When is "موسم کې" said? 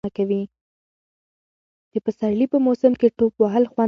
2.65-3.07